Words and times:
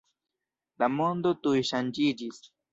La 0.85 0.89
mondo 0.95 1.35
tuj 1.45 1.55
ŝanĝiĝis. 1.73 2.45